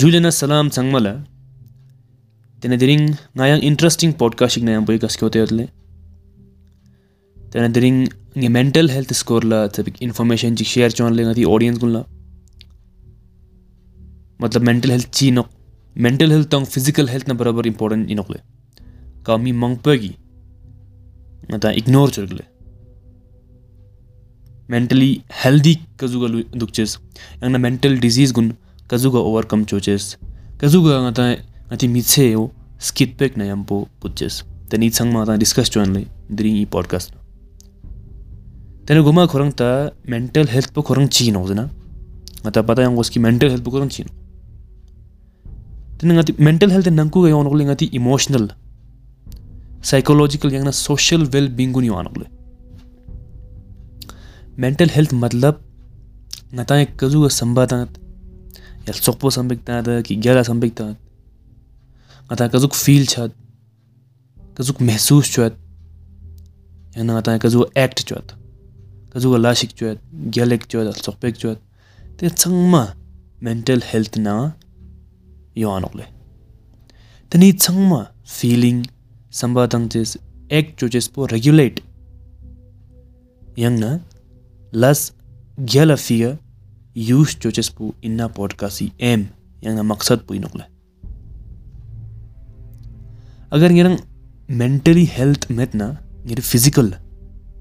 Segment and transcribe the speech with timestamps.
[0.00, 1.12] Juliana salam sangmala.
[2.60, 5.68] Tena diring ngayang interesting podcast na yang boy kas kyote yotle.
[7.50, 11.78] Tena diring nge mental health score la tabik information ji share chon le ngati audience
[11.78, 12.02] gulla.
[14.40, 15.48] मतलब mental health ची नक
[16.04, 18.38] mental health तंग physical health ना बराबर important इनकले
[19.26, 20.10] का मी मंगपगी
[21.50, 22.42] ngata ignore churgle
[24.74, 25.10] mentally
[25.42, 26.28] healthy kazuga
[26.62, 26.96] dukches
[27.42, 28.50] yang na mental disease gun
[28.88, 30.04] kazuga overcome choches
[30.58, 31.24] kazuga ngata
[31.68, 34.34] ngati mitse o skit pek na yampo putches
[34.70, 36.02] tani changma ta discuss chuan le
[36.36, 37.08] during e podcast
[38.86, 39.70] tene guma khorang ta
[40.14, 41.64] mental health po khorang chi no jana
[42.42, 44.12] ngata pata yang uski mental health po khorang chi no
[45.98, 48.46] tene ngati mental health nangku ga yon ngati emotional
[49.90, 52.24] psychological यांगना social well being गुनी वानगले
[54.62, 55.60] mental health मतलब
[56.54, 57.28] नताए कजु
[58.86, 60.86] yal tsokpo sambik ta da ki gyala sambik ta
[62.26, 63.30] nga ta kazuk feel chat
[64.56, 65.54] kazuk mehsus chat
[66.96, 68.26] ya na ta kazu act chat
[69.12, 69.98] kazu la shik chat
[70.34, 71.58] gyalek chat al tsokpek chat
[72.16, 72.82] te changma
[73.46, 74.34] mental health na
[75.62, 76.04] yoanokle
[77.30, 78.00] tani changma
[78.38, 78.78] feeling
[79.38, 80.10] samba tang ches
[80.50, 81.82] act choches po regulate.
[83.56, 83.90] Yang na
[84.72, 85.00] las
[85.72, 86.38] gyala fear
[86.94, 89.26] inna podcast si em
[89.62, 90.64] yang na maksad po inokla
[93.54, 93.98] अगर ngerang
[94.48, 95.88] mentally health met na
[96.26, 96.88] ngira physical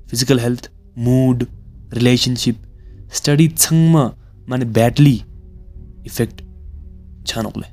[0.07, 1.47] physical health mood
[1.91, 2.55] relationship
[3.09, 4.05] study changma
[4.47, 5.17] mane badly
[6.09, 6.43] effect
[7.25, 7.67] छानोकले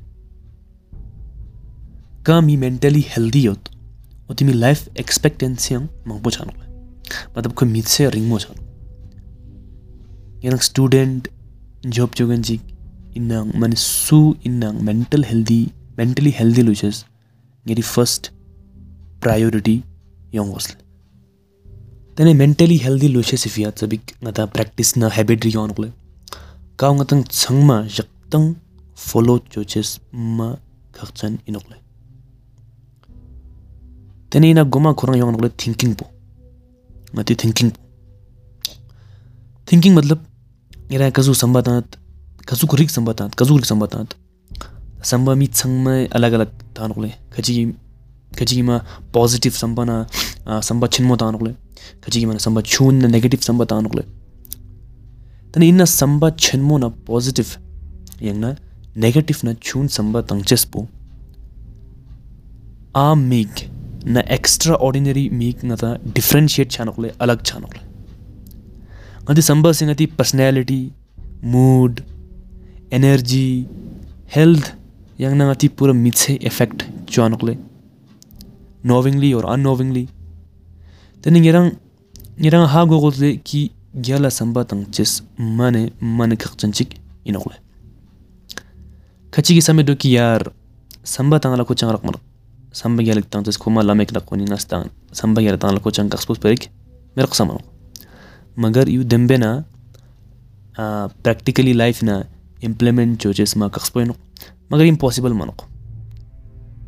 [2.26, 3.68] का मी mentally healthy होत
[4.30, 6.66] till min life expectancy ang mangpo chano le
[7.36, 8.62] मतलब कोई मित से रिंग मो chano
[10.44, 11.39] yang student
[11.97, 12.59] job jogan ji
[13.19, 15.61] inang man su inang mental healthy
[15.99, 16.97] mentally healthy luches
[17.65, 18.31] ngeri first
[19.23, 19.77] priority
[20.37, 20.77] yang wasle
[22.15, 25.89] tene mentally healthy luches if ya sabik ngata practice na habit ri on kle
[26.79, 28.47] ka ngatang changma jaktang
[29.07, 29.89] follow choches
[30.37, 30.49] ma
[30.97, 31.77] khachan inokle
[34.29, 36.05] teni na goma khurang yong ngle thinking po
[37.15, 37.81] ngati thinking po
[39.67, 40.19] thinking मतलब
[40.90, 41.62] ngira kazu samba
[42.46, 43.86] kazu kurik samba kazu kurik samba
[45.02, 47.54] samba mi changma alag alag tan no khaji
[48.38, 48.76] khaji ma
[49.12, 49.96] positive samba na
[50.46, 51.52] ah, samba chinmo ta no le
[52.02, 53.90] khaji ma samba chun na negative samba tan no
[55.52, 57.50] tani inna samba chinmo na positive
[58.20, 58.50] yang na
[58.94, 60.88] negative na chun samba tang chespo
[62.94, 63.70] a mig
[64.04, 67.80] na extraordinary mig na ta differentiate chanokle alag chanokle
[69.24, 70.92] ngati samba sing ati personality
[71.42, 72.04] mood
[72.90, 73.66] energy
[74.26, 74.72] health
[75.20, 77.56] yang na ngati pura mitse effect chuanokle
[78.82, 80.08] knowingly or unknowingly.
[81.22, 81.76] Tani ngerang
[82.40, 86.96] ngerang ha gogole ki gyala samba tang ches mane mane khachan chik
[87.28, 87.56] inokle
[89.32, 90.42] khachi gi same do ki yar
[91.04, 92.16] samba tang la ko changrak mar.
[92.72, 95.90] Samba gyalik tang ches kuma lamek la ko nas tang samba gyalik tang la ko
[95.90, 96.70] chang kaxpos perik
[97.16, 97.69] mer qsamano
[98.60, 99.52] मगर यू दम्बे ना
[100.78, 102.24] practically life ना
[102.64, 104.14] implement चोचेस मा कक्सपोइनो
[104.72, 105.54] मगर impossible मनो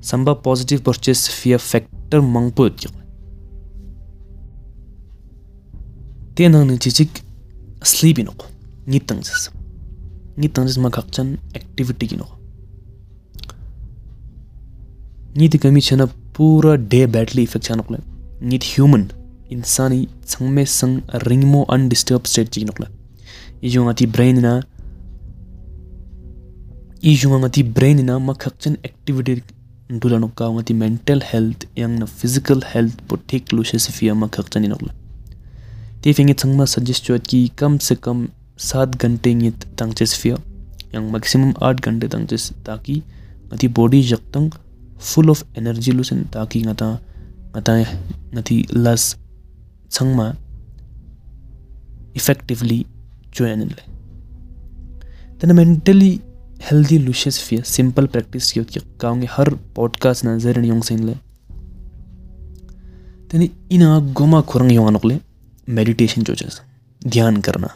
[0.02, 2.86] संभव पॉजिटिव परचेस फिया फैक्टर मंगपो यत
[6.36, 7.08] ते नंग चिचिक
[7.84, 8.32] स्लीप इनो
[8.88, 9.50] नि तंगस
[10.38, 12.26] नि तंगस मा खक्चन एक्टिविटी किनो
[15.36, 16.04] नीति कमी छना
[16.36, 17.46] पूरा डे बैटली
[19.60, 22.86] संगमे संग रिंगमो अनडिस्टर्ब स्टेट जी नकले
[23.66, 24.62] इजो ngati brain na
[27.02, 29.42] ijo ngati brain na makhakchen activity
[29.90, 34.14] ndula no ka ngati mental health yang na physical health po thik lu se sifia
[34.14, 34.92] makhakchen inokla
[36.00, 40.36] te fingi changma suggest chot ki kam se kam 7 घंटे ngit tangche sifia
[40.94, 43.02] yang maximum 8 घंटे tangche ताकि
[43.52, 44.50] ngati body jaktang
[44.98, 47.00] full of energy lusen taki ngata
[47.52, 47.84] ngata
[48.32, 49.21] ngati las
[49.92, 50.32] छंग में
[52.16, 52.84] effectively
[53.34, 53.90] चुयान ले।
[55.54, 56.20] Mentally
[56.62, 58.60] healthy लुशियस फिय simple practice की
[59.30, 61.14] हर पॉडकास्ट नज़र यौंग से ले
[63.30, 65.18] तेने इन गोमा खुरंग यौंग नकले
[65.68, 66.60] मेडिटेशन चोचेस
[67.02, 67.68] ध्यान करना।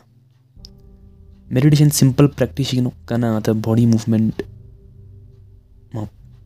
[1.53, 4.43] मेडिटेशन सिंपल प्रैक्टिस की करना तो बॉडी मूवमेंट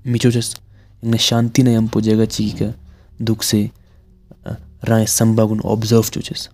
[0.06, 0.55] मिचोचेस
[1.02, 2.72] इन्हें शांति नयम पूजेगा का,
[3.22, 3.70] दुख से
[4.88, 6.49] राय संबागुन ऑब्ज़र्व चोचस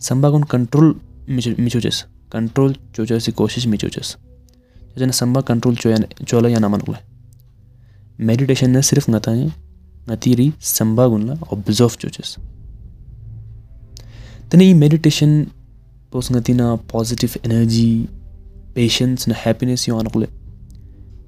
[0.00, 4.16] संबागुन कंट्रोल मिचोचस कंट्रोल चोचस कोशिश मिचोचस
[4.98, 5.74] जन संबा कंट्रोल
[6.28, 6.94] चोला या नामन को
[8.20, 9.52] मेडिटेशन ने सिर्फ़ ngata है
[10.08, 12.38] ngati ri samba gunla observe choches
[14.50, 15.46] tene i meditation
[16.10, 18.08] pos ngati na positive energy
[18.74, 20.26] patience na happiness yo anokle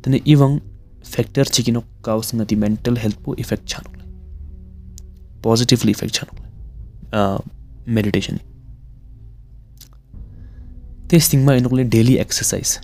[0.02, 0.60] tene iwang
[1.04, 2.96] factor chikino kaus ngati mental
[5.44, 7.52] positively effect छान
[7.94, 8.38] meditation
[11.10, 12.78] त्यस थिङमा यिनीहरूले daily exercise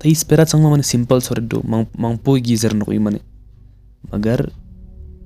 [0.00, 3.20] तो यी स्पेरासँग मैले simple छोरेको dough मङ मङ पो गिजरको मैले
[4.14, 4.50] मगर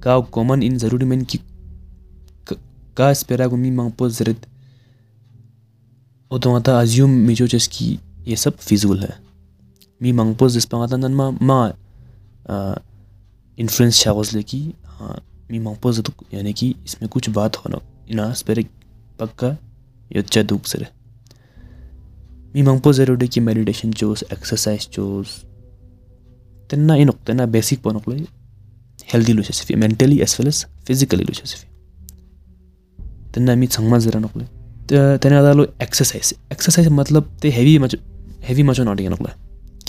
[0.02, 1.38] का कमन इन ज़रूरी मैं कि
[2.96, 4.46] का स्पेराको मि मङ पो जरेत
[6.30, 7.86] ओतमा त अज्युम मिजो चेस कि
[8.26, 9.14] ये सब फिजुल है
[10.00, 11.72] मी मङ जिस पाँदा झन् म
[13.58, 14.08] इन्फ्लुएन्स छ
[15.50, 17.78] मी मांग पो जतु यानी कि इसमें कुछ बात होना
[18.10, 18.66] इना स्पेरे
[19.20, 19.56] पक्का
[20.16, 20.86] योच्चा दुख सरे
[22.54, 25.44] मी मांग पो ज़रूरी की मेडिटेशन चोस एक्सरसाइज चोस
[26.70, 28.26] तेना इनोक तेना बेसिक पनोक
[29.14, 31.64] healthy lu chasifi mentally as well as physically lu chasifi
[33.32, 34.42] tenna mi changma zara nokle
[35.22, 37.96] tena da lo exercise exercise मतलब ते heavy मच,
[38.48, 39.36] heavy मचो नॉट नकला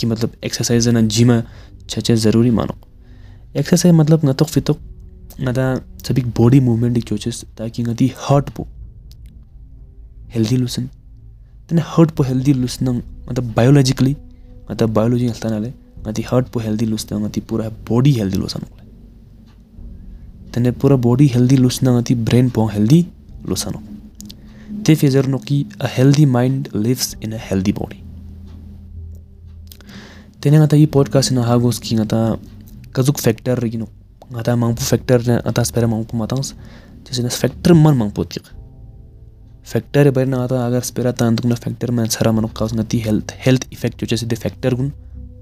[0.00, 1.42] कि मतलब एक्सरसाइज ना जिम
[1.88, 2.74] छचे ज़रूरी मानो।
[3.56, 4.78] एक्सरसाइज मतलब न तो
[5.36, 5.76] फिर तो न ता
[6.08, 8.66] सभी बॉडी मूवमेंट की कोचेस ताकि नदी हार्ट पो
[10.30, 10.86] हेल्दी लुसन
[11.70, 12.88] तने हार्ट पो हेल्दी लुसन
[13.30, 14.16] मतलब बायोलॉजिकली
[14.70, 15.72] मतलब बायोलॉजी हल्ता नाले
[16.08, 18.60] नदी हार्ट पो हेल्दी लुसन नदी पूरा बॉडी हेल्दी लुसन
[20.52, 23.06] tene pura body healthy lusna ngati brain po healthy
[23.44, 23.80] lusano
[24.84, 28.02] te fezer no ki a healthy mind lives in a healthy body
[30.40, 32.38] tene ngata i podcast na hagos ki ngata
[32.92, 33.86] kazuk factor rigino
[34.32, 36.54] ngata mangpu factor na ata spera mangpu matangs
[37.76, 38.40] मांग पोत की
[39.64, 43.34] factor है ना आता अगर स्पेरा तांतुक ना factor में सारा मनो काउस नती हेल्थ
[43.46, 44.92] हेल्थ इफ़ेक्ट जो जैसे दे फैक्टर गुन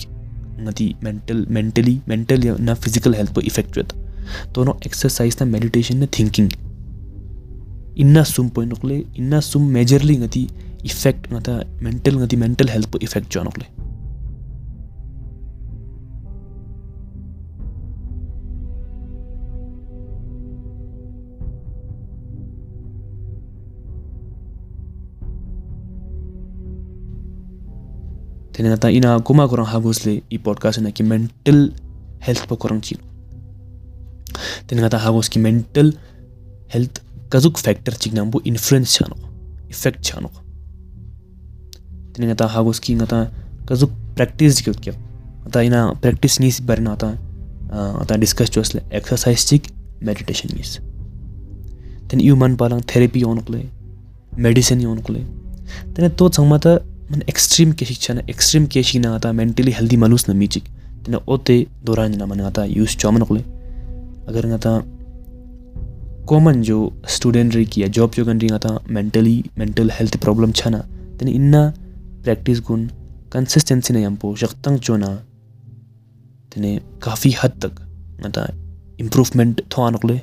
[0.59, 3.83] ngati mental mentally mentally na physical health पर effect हुआ
[4.55, 6.49] तो नो एक्सरसाइज ना मेडिटेशन ना थिंकिंग
[7.99, 10.47] इन्ना सुम पोइनुकले इन्ना सुम मेजरली गति
[10.85, 13.79] इफ़ेक्ट नता मेंटल गति मेंटल हेल्थ इफ़ेक्ट जानुकले
[28.53, 31.71] तेने नता, इना कुमा कुरं हागुसले इ पॉडकास्ट नकी मेंटल
[32.23, 32.95] हेल्थ पो कुरं ची
[34.69, 35.93] तेने नता हागुस की mental
[36.73, 39.15] health kazuk factor chignambu influence chano
[39.69, 40.29] effect chano.
[42.13, 43.31] Tene ngata hagos ki ngata
[43.65, 44.93] kazuk practice jikyo kya.
[45.47, 47.09] Ata ina practice nis barina ata
[48.01, 49.63] ata discuss chosle exercise chik
[50.01, 50.79] meditation nis
[52.07, 53.61] tene yu man palang therapy yon kule
[54.35, 55.21] medicine yon kule.
[55.93, 56.79] Tene to changma ta
[57.09, 60.65] man extreme ke shiksha na extreme ke shikna ata mentally healthy manus na michik
[61.03, 63.43] tene ote doran na man ata use chaman kule.
[64.27, 64.71] Agar ngata
[66.29, 70.79] common जो student रही किया job जो gun रही आता mentally mental health problem छना
[71.19, 71.73] तेने इन्ना
[72.23, 72.87] practice गुण
[73.33, 75.15] कंसिस्टेंसी ने हमको शक्तंग चोना
[76.53, 77.81] तेने काफ़ी हद तक
[78.25, 78.47] आता
[78.99, 80.21] इम्प्रूवमेंट थोआ नकले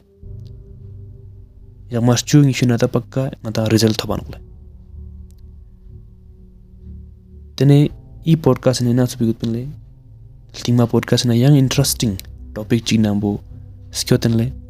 [1.92, 4.46] या मस्चू इंशु ना पक्का आता रिज़ल्ट थोआ नकले
[8.26, 9.68] i podcast ni na subigut pinle.
[10.52, 12.18] Tingma podcast na yang interesting
[12.54, 13.38] topic china bo
[13.92, 14.65] skyoten le.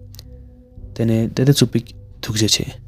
[0.96, 2.85] tene tete tsupik thukje che.